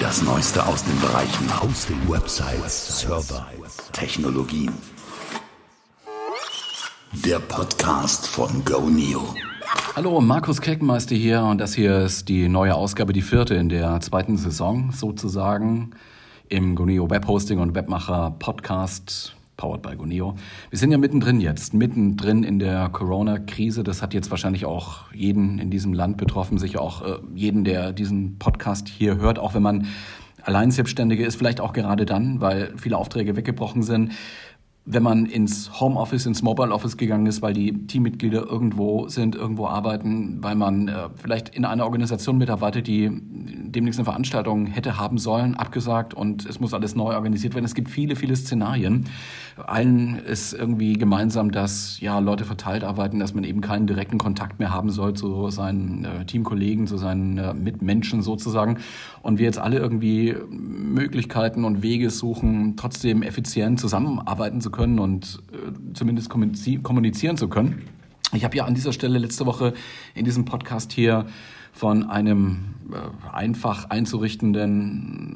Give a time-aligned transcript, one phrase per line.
[0.00, 3.46] Das Neueste aus den Bereichen Hosting, Websites, Server,
[3.92, 4.72] Technologien.
[7.12, 9.34] Der Podcast von GoNeo.
[9.94, 14.00] Hallo, Markus Keckmeister hier und das hier ist die neue Ausgabe, die vierte in der
[14.00, 15.90] zweiten Saison sozusagen
[16.48, 20.36] im GoNeo Webhosting und Webmacher Podcast powered by Goneo.
[20.70, 23.84] Wir sind ja mittendrin jetzt, mittendrin in der Corona-Krise.
[23.84, 27.92] Das hat jetzt wahrscheinlich auch jeden in diesem Land betroffen, sicher auch äh, jeden, der
[27.92, 29.86] diesen Podcast hier hört, auch wenn man
[30.42, 34.12] allein Selbstständige ist, vielleicht auch gerade dann, weil viele Aufträge weggebrochen sind
[34.86, 39.66] wenn man ins Homeoffice, ins Mobile Office gegangen ist, weil die Teammitglieder irgendwo sind, irgendwo
[39.66, 45.18] arbeiten, weil man äh, vielleicht in einer Organisation mitarbeitet, die demnächst eine Veranstaltung hätte haben
[45.18, 47.66] sollen, abgesagt und es muss alles neu organisiert werden.
[47.66, 49.04] Es gibt viele, viele Szenarien.
[49.64, 54.58] Allen ist irgendwie gemeinsam, dass ja Leute verteilt arbeiten, dass man eben keinen direkten Kontakt
[54.58, 58.78] mehr haben soll zu seinen äh, Teamkollegen, zu seinen äh, Mitmenschen sozusagen.
[59.22, 65.42] Und wir jetzt alle irgendwie Möglichkeiten und Wege suchen, trotzdem effizient zusammenarbeiten zu können und
[65.52, 67.82] äh, zumindest kommunizieren zu können.
[68.32, 69.74] Ich habe ja an dieser Stelle letzte Woche
[70.14, 71.26] in diesem Podcast hier
[71.72, 75.29] von einem äh, einfach einzurichtenden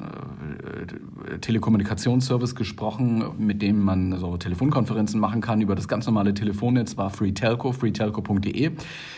[1.41, 7.09] Telekommunikationsservice gesprochen, mit dem man so Telefonkonferenzen machen kann über das ganz normale Telefonnetz, war
[7.09, 8.71] FreeTelco, freetelco.de,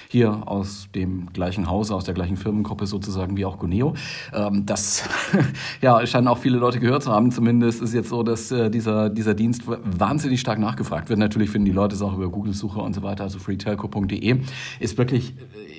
[0.09, 3.93] hier aus dem gleichen Hause, aus der gleichen Firmengruppe sozusagen wie auch Guneo.
[4.33, 5.07] Ähm, das
[5.81, 7.31] ja, scheinen auch viele Leute gehört zu haben.
[7.31, 11.19] Zumindest ist jetzt so, dass äh, dieser, dieser Dienst wahnsinnig stark nachgefragt wird.
[11.19, 14.41] Natürlich finden die Leute es auch über Google-Suche und so weiter, also freetelco.de
[14.79, 15.33] ist wirklich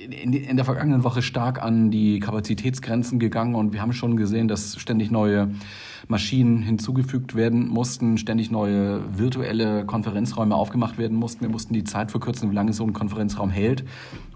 [0.09, 4.47] in, in der vergangenen Woche stark an die Kapazitätsgrenzen gegangen und wir haben schon gesehen,
[4.47, 5.49] dass ständig neue
[6.07, 11.41] Maschinen hinzugefügt werden mussten, ständig neue virtuelle Konferenzräume aufgemacht werden mussten.
[11.41, 13.83] Wir mussten die Zeit verkürzen, wie lange so ein Konferenzraum hält,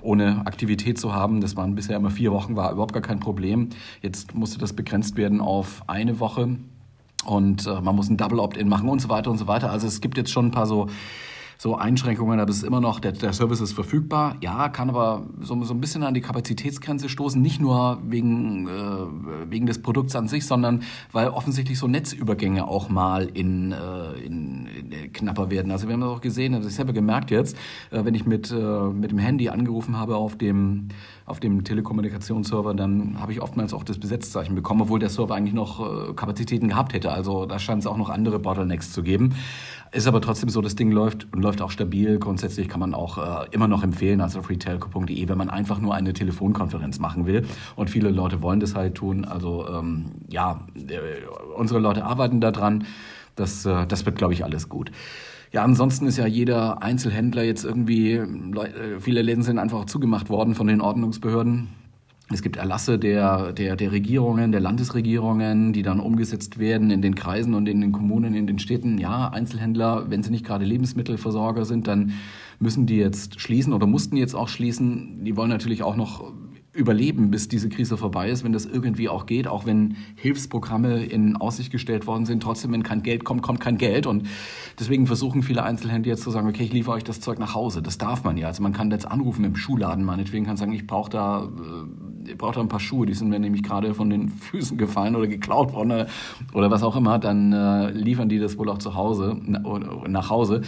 [0.02, 1.42] ohne Aktivität zu haben.
[1.42, 3.70] Das waren bisher immer vier Wochen, war überhaupt gar kein Problem.
[4.02, 6.58] Jetzt musste das begrenzt werden auf eine Woche
[7.26, 9.72] und äh, man muss ein Double Opt-in machen und so weiter und so weiter.
[9.72, 10.88] Also es gibt jetzt schon ein paar so
[11.64, 15.28] so Einschränkungen, aber es ist immer noch, der, der Service ist verfügbar, ja, kann aber
[15.40, 20.14] so, so ein bisschen an die Kapazitätsgrenze stoßen, nicht nur wegen, äh, wegen des Produkts
[20.18, 25.52] an sich, sondern weil offensichtlich so Netzübergänge auch mal in, äh, in, in äh, knapper
[25.52, 25.72] werden.
[25.72, 27.56] Also wir haben das auch gesehen, das ich selber gemerkt jetzt,
[27.92, 30.90] äh, wenn ich mit, äh, mit dem Handy angerufen habe auf dem,
[31.26, 35.54] auf dem Telekommunikationsserver, dann habe ich oftmals auch das Besetzzeichen bekommen, obwohl der Server eigentlich
[35.54, 37.14] noch äh, Kapazitäten gehabt hätte.
[37.14, 39.36] Also da scheint es auch noch andere Bottlenecks zu geben.
[39.94, 42.20] Ist aber trotzdem so, das Ding läuft und läuft auch stabil.
[42.20, 46.14] Grundsätzlich kann man auch äh, immer noch empfehlen, also freetelco.de, wenn man einfach nur eine
[46.14, 47.46] Telefonkonferenz machen will.
[47.76, 49.26] Und viele Leute wollen das halt tun.
[49.26, 51.00] Also ähm, ja, äh,
[51.56, 52.86] unsere Leute arbeiten daran.
[53.36, 54.92] Das, äh, das wird, glaube ich, alles gut.
[55.52, 60.56] Ja, ansonsten ist ja jeder Einzelhändler jetzt irgendwie, äh, viele Läden sind einfach zugemacht worden
[60.56, 61.70] von den Ordnungsbehörden.
[62.34, 67.16] Es gibt Erlasse der, der, der Regierungen, der Landesregierungen, die dann umgesetzt werden in den
[67.16, 68.98] Kreisen und in den Kommunen, in den Städten.
[68.98, 72.14] Ja, Einzelhändler, wenn sie nicht gerade Lebensmittelversorger sind, dann
[72.60, 75.24] müssen die jetzt schließen oder mussten jetzt auch schließen.
[75.24, 76.34] Die wollen natürlich auch noch
[76.74, 81.36] überleben, bis diese Krise vorbei ist, wenn das irgendwie auch geht, auch wenn Hilfsprogramme in
[81.36, 82.42] Aussicht gestellt worden sind.
[82.42, 84.08] Trotzdem, wenn kein Geld kommt, kommt kein Geld.
[84.08, 84.28] Und
[84.80, 87.84] deswegen versuchen viele Einzelhändler jetzt zu sagen, okay, ich liefere euch das Zeug nach Hause.
[87.84, 88.48] Das darf man ja.
[88.48, 91.48] Also man kann jetzt anrufen im Schuhladen meinetwegen, kann sagen, ich brauche da,
[92.28, 94.78] äh, ich brauche da ein paar Schuhe, die sind mir nämlich gerade von den Füßen
[94.78, 96.06] gefallen oder geklaut worden
[96.54, 97.20] oder was auch immer.
[97.20, 99.38] Dann äh, liefern die das wohl auch zu Hause,
[100.08, 100.62] nach Hause.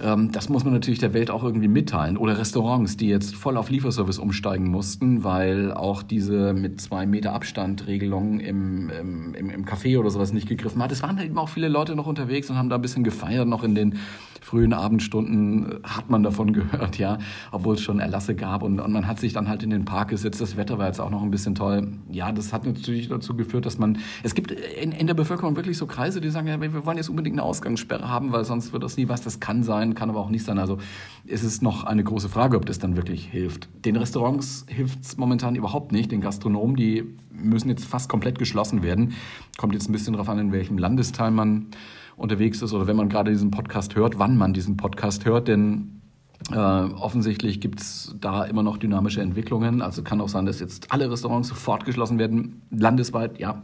[0.00, 2.16] Ähm, das muss man natürlich der Welt auch irgendwie mitteilen.
[2.16, 7.32] Oder Restaurants, die jetzt voll auf Lieferservice umsteigen mussten, weil auch diese mit zwei Meter
[7.32, 10.92] Abstand Regelung im, im, im Café oder sowas nicht gegriffen hat.
[10.92, 13.64] Es waren eben auch viele Leute noch unterwegs und haben da ein bisschen gefeiert, noch
[13.64, 13.98] in den
[14.44, 17.18] frühen Abendstunden hat man davon gehört, ja,
[17.50, 20.08] obwohl es schon Erlasse gab und, und man hat sich dann halt in den Park
[20.08, 20.40] gesetzt.
[20.40, 21.88] Das Wetter war jetzt auch noch ein bisschen toll.
[22.10, 25.78] Ja, das hat natürlich dazu geführt, dass man, es gibt in, in der Bevölkerung wirklich
[25.78, 28.82] so Kreise, die sagen, ja, wir wollen jetzt unbedingt eine Ausgangssperre haben, weil sonst wird
[28.82, 29.22] das nie was.
[29.22, 30.58] Das kann sein, kann aber auch nicht sein.
[30.58, 30.78] Also
[31.26, 33.68] es ist noch eine große Frage, ob das dann wirklich hilft.
[33.86, 36.12] Den Restaurants hilft es momentan überhaupt nicht.
[36.12, 39.14] Den Gastronomen, die müssen jetzt fast komplett geschlossen werden.
[39.56, 41.68] Kommt jetzt ein bisschen darauf an, in welchem Landesteil man
[42.16, 46.02] unterwegs ist oder wenn man gerade diesen Podcast hört, wann man diesen Podcast hört, denn
[46.50, 49.82] äh, offensichtlich gibt es da immer noch dynamische Entwicklungen.
[49.82, 53.62] Also kann auch sein, dass jetzt alle Restaurants sofort geschlossen werden, landesweit, ja.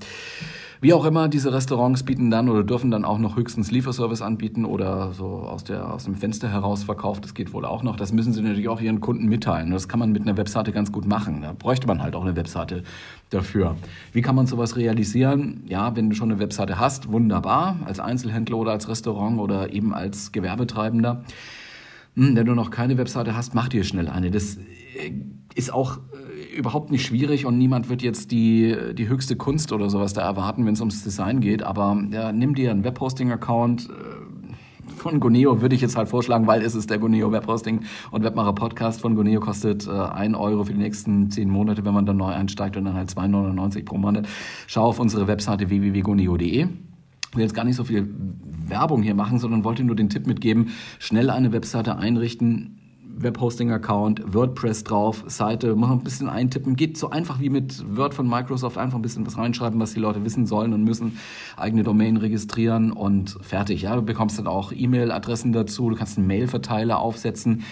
[0.83, 4.65] Wie auch immer, diese Restaurants bieten dann oder dürfen dann auch noch höchstens Lieferservice anbieten
[4.65, 7.23] oder so aus, der, aus dem Fenster heraus verkauft.
[7.23, 7.97] Das geht wohl auch noch.
[7.97, 9.73] Das müssen sie natürlich auch ihren Kunden mitteilen.
[9.73, 11.43] Das kann man mit einer Webseite ganz gut machen.
[11.43, 12.83] Da bräuchte man halt auch eine Webseite
[13.29, 13.77] dafür.
[14.15, 15.65] Wie kann man sowas realisieren?
[15.67, 19.93] Ja, wenn du schon eine Webseite hast, wunderbar, als Einzelhändler oder als Restaurant oder eben
[19.93, 21.25] als Gewerbetreibender.
[22.17, 24.31] Hm, wenn du noch keine Webseite hast, mach dir schnell eine.
[24.31, 25.13] Das äh,
[25.55, 25.99] ist auch
[26.57, 30.67] überhaupt nicht schwierig und niemand wird jetzt die, die höchste Kunst oder sowas da erwarten,
[30.67, 31.63] wenn es ums Design geht.
[31.63, 34.21] Aber ja, nimm dir einen Webhosting-Account äh,
[34.97, 37.81] von Goneo, würde ich jetzt halt vorschlagen, weil es ist der Goneo Webhosting
[38.11, 41.95] und Webmacher Podcast von Goneo kostet äh, 1 Euro für die nächsten 10 Monate, wenn
[41.95, 44.29] man dann neu einsteigt und dann halt 2,99 pro Monat.
[44.67, 46.67] Schau auf unsere Webseite www.goneo.de.
[47.33, 48.13] Will jetzt gar nicht so viel
[48.67, 52.80] Werbung hier machen, sondern wollte nur den Tipp mitgeben, schnell eine Webseite einrichten,
[53.17, 56.77] Webhosting-Account, WordPress drauf, Seite, muss ein bisschen eintippen.
[56.77, 60.01] Geht so einfach wie mit Word von Microsoft, einfach ein bisschen was reinschreiben, was die
[60.01, 61.19] Leute wissen sollen und müssen,
[61.57, 63.83] eigene Domain registrieren und fertig.
[63.83, 67.65] Ja, du bekommst dann auch E-Mail-Adressen dazu, du kannst einen Mail-Verteiler aufsetzen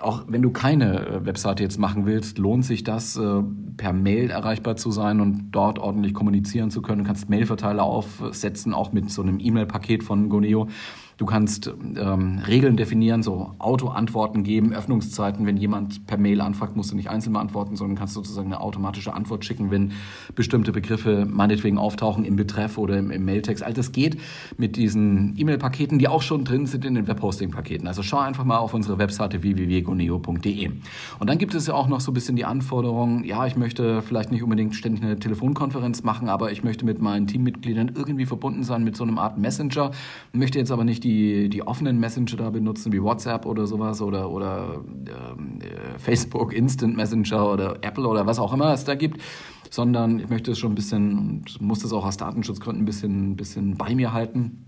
[0.00, 3.42] auch wenn du keine äh, Webseite jetzt machen willst, lohnt sich das, äh,
[3.76, 7.02] per Mail erreichbar zu sein und dort ordentlich kommunizieren zu können.
[7.02, 10.68] Du kannst Mailverteiler aufsetzen, auch mit so einem E-Mail-Paket von Goneo.
[11.18, 15.46] Du kannst ähm, Regeln definieren, so Auto-Antworten geben, Öffnungszeiten.
[15.46, 19.12] Wenn jemand per Mail anfragt, musst du nicht einzeln beantworten, sondern kannst sozusagen eine automatische
[19.12, 19.90] Antwort schicken, wenn
[20.36, 23.64] bestimmte Begriffe meinetwegen auftauchen im Betreff oder im, im Mailtext.
[23.64, 24.16] All das geht
[24.58, 27.88] mit diesen E-Mail-Paketen, die auch schon drin sind in den Webhosting-Paketen.
[27.88, 30.70] Also schau einfach mal auf unsere Webseite www.goneo.de.
[31.18, 34.02] Und dann gibt es ja auch noch so ein bisschen die Anforderung, ja, ich möchte
[34.02, 38.62] vielleicht nicht unbedingt ständig eine Telefonkonferenz machen, aber ich möchte mit meinen Teammitgliedern irgendwie verbunden
[38.62, 39.90] sein mit so einem Art Messenger,
[40.32, 44.02] möchte jetzt aber nicht die die, die offenen Messenger da benutzen, wie WhatsApp oder sowas
[44.02, 48.94] oder, oder ähm, äh, Facebook, Instant Messenger oder Apple oder was auch immer es da
[48.94, 49.22] gibt,
[49.70, 53.36] sondern ich möchte es schon ein bisschen und muss das auch aus Datenschutzgründen ein bisschen,
[53.36, 54.66] bisschen bei mir halten.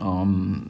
[0.00, 0.62] Ähm,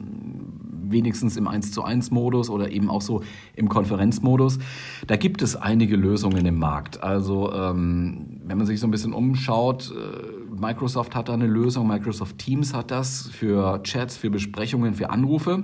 [0.85, 3.23] wenigstens im 1 zu 1 Modus oder eben auch so
[3.55, 4.59] im Konferenzmodus.
[5.07, 7.01] Da gibt es einige Lösungen im Markt.
[7.01, 11.87] Also ähm, wenn man sich so ein bisschen umschaut, äh, Microsoft hat da eine Lösung,
[11.87, 15.63] Microsoft Teams hat das für Chats, für Besprechungen, für Anrufe.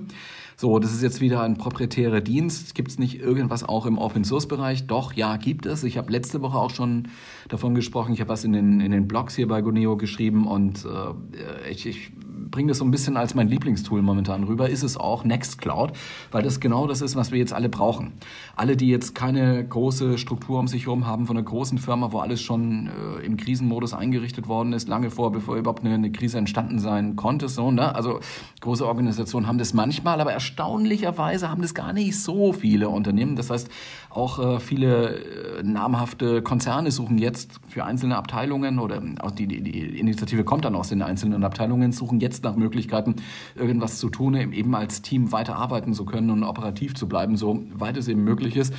[0.55, 2.75] So, das ist jetzt wieder ein proprietärer Dienst.
[2.75, 4.87] Gibt es nicht irgendwas auch im Open Source Bereich?
[4.87, 5.85] Doch, ja, gibt es.
[5.85, 7.07] Ich habe letzte Woche auch schon
[7.47, 8.13] davon gesprochen.
[8.13, 11.85] Ich habe was in den, in den Blogs hier bei Goneo geschrieben und äh, ich,
[11.85, 15.93] ich bringe das so ein bisschen als mein Lieblingstool momentan rüber, ist es auch Nextcloud,
[16.31, 18.13] weil das genau das ist, was wir jetzt alle brauchen.
[18.55, 22.19] Alle, die jetzt keine große Struktur um sich herum haben von einer großen Firma, wo
[22.19, 26.37] alles schon äh, im Krisenmodus eingerichtet worden ist, lange vor, bevor überhaupt eine, eine Krise
[26.37, 27.49] entstanden sein konnte.
[27.49, 27.95] So, ne?
[27.95, 28.19] Also
[28.61, 33.35] große Organisationen haben das manchmal, aber erstaunlicherweise haben das gar nicht so viele Unternehmen.
[33.35, 33.69] Das heißt,
[34.09, 35.19] auch äh, viele
[35.59, 40.65] äh, namhafte Konzerne suchen jetzt für einzelne Abteilungen oder auch die, die, die Initiative kommt
[40.65, 43.15] dann aus den einzelnen Abteilungen, suchen jetzt nach Möglichkeiten,
[43.55, 47.97] irgendwas zu tun, eben als Team weiterarbeiten zu können und operativ zu bleiben, so weit
[47.97, 48.73] es eben möglich ist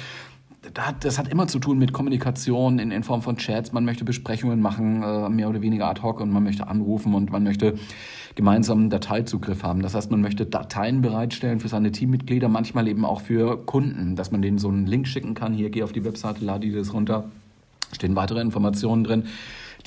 [1.01, 3.73] das hat immer zu tun mit Kommunikation in, in Form von Chats.
[3.73, 7.33] Man möchte Besprechungen machen, äh, mehr oder weniger ad hoc, und man möchte anrufen und
[7.33, 7.79] man möchte
[8.35, 9.83] gemeinsamen Dateizugriff haben.
[9.83, 14.31] Das heißt, man möchte Dateien bereitstellen für seine Teammitglieder, manchmal eben auch für Kunden, dass
[14.33, 15.55] man denen so einen Link schicken kann.
[15.55, 17.25] Hier, geh auf die Webseite, lade dir das runter.
[17.93, 19.25] Stehen weitere Informationen drin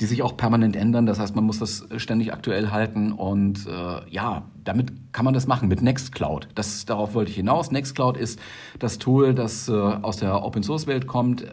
[0.00, 1.06] die sich auch permanent ändern.
[1.06, 5.46] Das heißt, man muss das ständig aktuell halten und äh, ja, damit kann man das
[5.46, 6.48] machen mit Nextcloud.
[6.54, 7.70] Das, darauf wollte ich hinaus.
[7.70, 8.40] Nextcloud ist
[8.78, 11.48] das Tool, das äh, aus der Open Source Welt kommt, äh,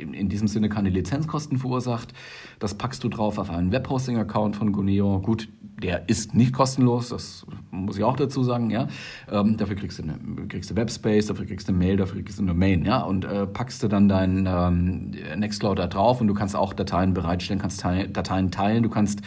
[0.00, 2.12] in, in, diesem Sinne keine Lizenzkosten verursacht.
[2.58, 5.20] Das packst du drauf auf einen Webhosting-Account von Guneo.
[5.20, 5.48] Gut,
[5.82, 8.88] der ist nicht kostenlos, das muss ich auch dazu sagen, ja.
[9.30, 10.18] Ähm, dafür kriegst du, eine,
[10.48, 13.02] kriegst du Webspace, dafür kriegst du Mail, dafür kriegst du eine Domain, ja.
[13.02, 17.14] Und äh, packst du dann dein ähm, Nextcloud da drauf und du kannst auch Dateien
[17.14, 19.22] bereitstellen, kannst teil Dateien teilen, du kannst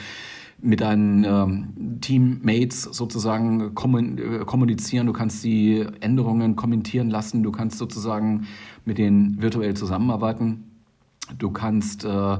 [0.62, 7.78] mit deinen ähm, Teammates sozusagen äh, kommunizieren, du kannst die Änderungen kommentieren lassen, du kannst
[7.78, 8.47] sozusagen
[8.85, 10.64] mit denen virtuell zusammenarbeiten,
[11.38, 12.38] du kannst äh,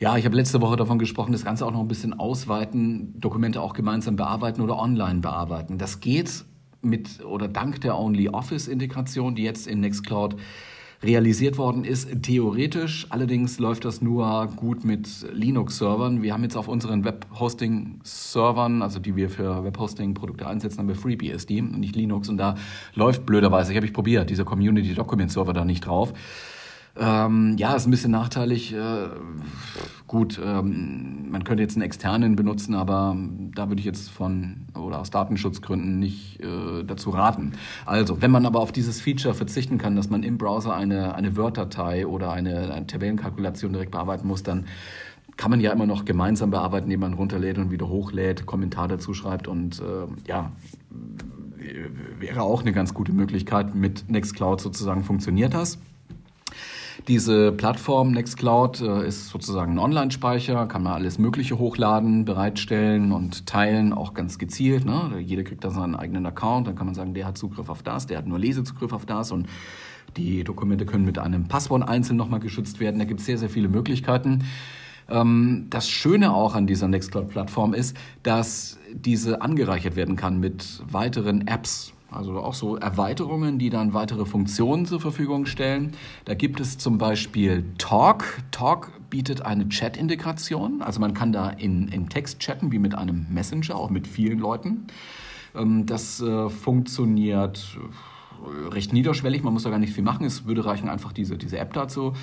[0.00, 3.60] ja, ich habe letzte Woche davon gesprochen, das Ganze auch noch ein bisschen ausweiten, Dokumente
[3.60, 5.78] auch gemeinsam bearbeiten oder online bearbeiten.
[5.78, 6.44] Das geht
[6.82, 10.36] mit oder dank der Only Office Integration, die jetzt in Nextcloud
[11.02, 12.22] realisiert worden ist.
[12.22, 16.22] Theoretisch allerdings läuft das nur gut mit Linux-Servern.
[16.22, 21.60] Wir haben jetzt auf unseren Web-Hosting-Servern, also die wir für Web-Hosting-Produkte einsetzen, haben wir FreeBSD
[21.60, 22.28] und nicht Linux.
[22.28, 22.56] Und da
[22.94, 26.12] läuft blöderweise, ich habe ich probiert, dieser Community-Document-Server da nicht drauf.
[26.98, 28.74] Ähm, ja, ist ein bisschen nachteilig.
[28.74, 29.08] Äh,
[30.08, 33.16] gut, ähm, man könnte jetzt einen externen benutzen, aber
[33.54, 37.52] da würde ich jetzt von oder aus Datenschutzgründen nicht äh, dazu raten.
[37.86, 41.36] Also, wenn man aber auf dieses Feature verzichten kann, dass man im Browser eine, eine
[41.36, 44.66] Word-Datei oder eine, eine Tabellenkalkulation direkt bearbeiten muss, dann
[45.36, 49.14] kann man ja immer noch gemeinsam bearbeiten, indem man runterlädt und wieder hochlädt, Kommentar dazu
[49.14, 50.50] schreibt und äh, ja,
[52.18, 53.76] wäre auch eine ganz gute Möglichkeit.
[53.76, 55.78] Mit Nextcloud sozusagen funktioniert das.
[57.06, 63.46] Diese Plattform Nextcloud äh, ist sozusagen ein Online-Speicher, kann man alles Mögliche hochladen, bereitstellen und
[63.46, 64.84] teilen, auch ganz gezielt.
[64.84, 65.18] Ne?
[65.20, 68.06] Jeder kriegt da seinen eigenen Account, dann kann man sagen, der hat Zugriff auf das,
[68.06, 69.46] der hat nur Lesezugriff auf das und
[70.16, 72.98] Die Dokumente können mit einem Passwort einzeln nochmal geschützt werden.
[72.98, 74.44] Da gibt es sehr, sehr viele Möglichkeiten.
[75.08, 81.46] Ähm, das Schöne auch an dieser Nextcloud-Plattform ist, dass diese angereichert werden kann mit weiteren
[81.46, 81.92] Apps.
[82.10, 85.92] Also auch so Erweiterungen, die dann weitere Funktionen zur Verfügung stellen.
[86.24, 88.24] Da gibt es zum Beispiel Talk.
[88.50, 90.80] Talk bietet eine Chat-Integration.
[90.80, 94.38] Also man kann da in, in Text chatten wie mit einem Messenger, auch mit vielen
[94.38, 94.86] Leuten.
[95.54, 97.78] Ähm, das äh, funktioniert
[98.70, 100.24] recht niederschwellig, man muss da gar nicht viel machen.
[100.24, 102.14] Es würde reichen, einfach diese, diese App dazu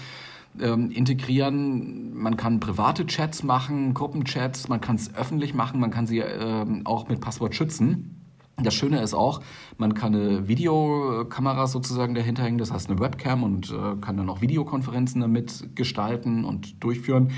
[0.60, 2.15] ähm, integrieren.
[2.15, 6.82] Man kann private Chats machen, Gruppenchats, man kann es öffentlich machen, man kann sie ähm,
[6.86, 8.25] auch mit Passwort schützen.
[8.58, 9.42] Das Schöne ist auch,
[9.78, 14.30] man kann eine Videokamera sozusagen dahinter hängen, das heißt eine Webcam und äh, kann dann
[14.30, 17.32] auch Videokonferenzen damit gestalten und durchführen.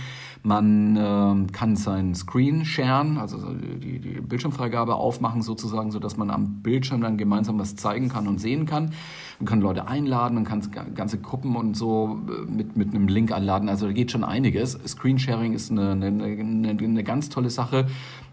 [0.44, 6.62] Man äh, kann sein Screen sharen, also die, die Bildschirmfreigabe aufmachen sozusagen, sodass man am
[6.62, 8.92] Bildschirm dann gemeinsam was zeigen kann und sehen kann.
[9.40, 10.62] Man kann Leute einladen, man kann
[10.94, 13.70] ganze Gruppen und so äh, mit, mit einem Link einladen.
[13.70, 14.78] Also da geht schon einiges.
[14.86, 17.88] Screensharing ist eine, eine, eine, eine ganz tolle Sache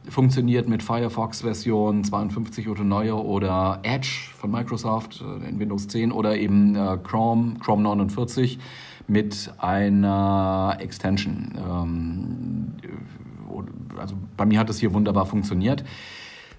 [0.08, 6.12] funktioniert mit Firefox Version 52 oder neuer oder Edge von Microsoft äh, in Windows 10
[6.12, 8.58] oder eben äh, Chrome, Chrome 49
[9.06, 11.52] mit einer Extension.
[11.56, 12.75] Ähm,
[13.99, 15.84] also bei mir hat das hier wunderbar funktioniert.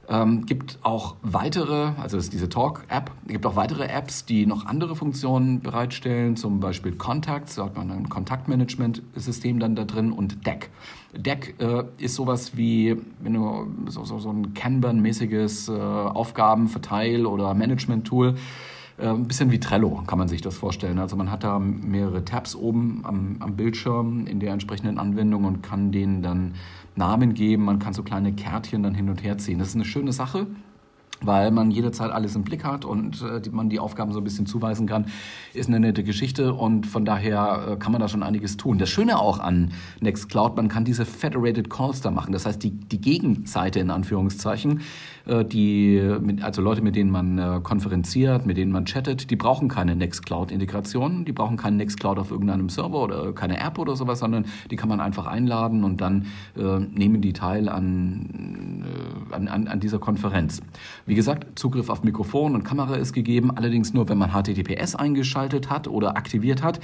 [0.07, 4.65] Ähm, gibt auch weitere, also das ist diese Talk-App, gibt auch weitere Apps, die noch
[4.65, 10.45] andere Funktionen bereitstellen, zum Beispiel Contacts, da hat man ein Kontaktmanagement-System dann da drin und
[10.45, 10.69] Deck.
[11.15, 17.53] Deck äh, ist sowas wie, wenn du so, so, so ein Kanban-mäßiges äh, Aufgabenverteil- oder
[17.53, 18.35] Management-Tool,
[18.97, 20.99] ein bisschen wie Trello kann man sich das vorstellen.
[20.99, 25.61] Also man hat da mehrere Tabs oben am, am Bildschirm in der entsprechenden Anwendung und
[25.61, 26.55] kann denen dann
[26.95, 29.59] Namen geben, man kann so kleine Kärtchen dann hin und her ziehen.
[29.59, 30.47] Das ist eine schöne Sache
[31.21, 34.45] weil man jederzeit alles im Blick hat und äh, man die Aufgaben so ein bisschen
[34.45, 35.05] zuweisen kann,
[35.53, 38.77] ist eine nette Geschichte und von daher äh, kann man da schon einiges tun.
[38.77, 39.71] Das Schöne auch an
[40.01, 44.79] Nextcloud, man kann diese Federated Calls da machen, das heißt die, die Gegenseite in Anführungszeichen,
[44.79, 44.83] äh,
[45.25, 46.01] die,
[46.41, 51.25] also Leute, mit denen man äh, konferenziert, mit denen man chattet, die brauchen keine Nextcloud-Integration,
[51.25, 54.89] die brauchen keinen Nextcloud auf irgendeinem Server oder keine App oder sowas, sondern die kann
[54.89, 56.27] man einfach einladen und dann
[56.58, 58.86] äh, nehmen die teil an,
[59.32, 60.62] äh, an, an, an dieser Konferenz.
[61.05, 65.70] Wie gesagt, Zugriff auf Mikrofon und Kamera ist gegeben, allerdings nur, wenn man HTTPS eingeschaltet
[65.70, 66.79] hat oder aktiviert hat.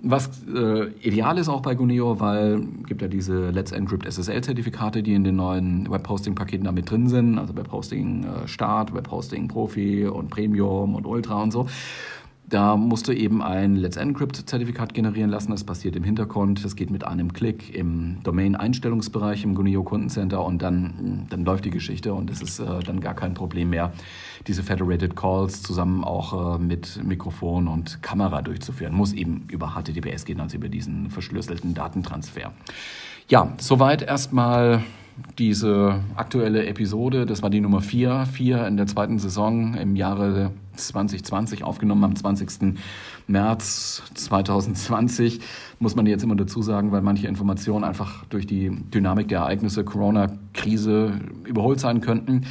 [0.00, 5.14] Was äh, ideal ist auch bei Guneo, weil gibt ja diese Let's Encrypt SSL-Zertifikate, die
[5.14, 10.28] in den neuen Webhosting-Paketen da mit drin sind, also Webhosting äh, Start, Webhosting Profi und
[10.28, 11.66] Premium und Ultra und so.
[12.48, 15.50] Da musst du eben ein Let's Encrypt-Zertifikat generieren lassen.
[15.50, 16.64] Das passiert im Hintergrund.
[16.64, 21.70] Das geht mit einem Klick im Domain-Einstellungsbereich im Guneo Kundencenter und dann, dann läuft die
[21.70, 23.92] Geschichte und es ist äh, dann gar kein Problem mehr,
[24.46, 28.94] diese Federated Calls zusammen auch äh, mit Mikrofon und Kamera durchzuführen.
[28.94, 32.52] Muss eben über HTTPS gehen, also über diesen verschlüsselten Datentransfer.
[33.28, 34.84] Ja, soweit erstmal
[35.38, 37.26] diese aktuelle Episode.
[37.26, 42.16] Das war die Nummer 4, 4 in der zweiten Saison im Jahre 2020, aufgenommen am
[42.16, 42.74] 20.
[43.26, 45.40] März 2020.
[45.78, 49.84] Muss man jetzt immer dazu sagen, weil manche Informationen einfach durch die Dynamik der Ereignisse
[49.84, 52.46] Corona-Krise überholt sein könnten.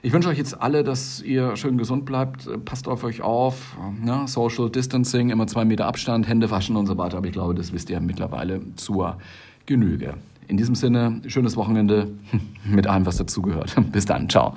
[0.00, 2.48] Ich wünsche euch jetzt alle, dass ihr schön gesund bleibt.
[2.64, 3.76] Passt auf euch auf.
[4.00, 4.22] Ne?
[4.26, 7.18] Social Distancing, immer zwei Meter Abstand, Hände waschen und so weiter.
[7.18, 9.18] Aber ich glaube, das wisst ihr mittlerweile zur
[9.66, 10.14] Genüge.
[10.48, 12.08] In diesem Sinne, schönes Wochenende
[12.64, 13.74] mit allem, was dazugehört.
[13.92, 14.28] Bis dann.
[14.28, 14.54] Ciao.